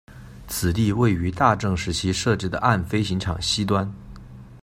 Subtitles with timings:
[0.47, 3.93] 此地位于大正时期设置的岸飞行场西端。